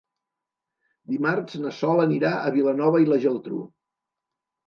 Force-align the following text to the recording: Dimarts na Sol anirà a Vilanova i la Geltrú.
Dimarts 1.15 1.59
na 1.65 1.73
Sol 1.81 2.01
anirà 2.05 2.33
a 2.47 2.53
Vilanova 2.55 3.01
i 3.03 3.07
la 3.11 3.19
Geltrú. 3.27 3.59